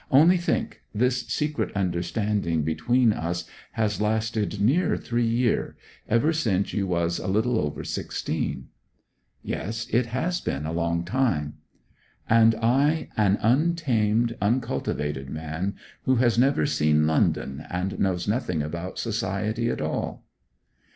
[0.09, 5.75] Only think, this secret understanding between us has lasted near three year,
[6.09, 8.69] ever since you was a little over sixteen.'
[9.43, 11.57] 'Yes; it has been a long time.'
[12.27, 15.75] 'And I an untamed, uncultivated man,
[16.05, 20.25] who has never seen London, and knows nothing about society at all.'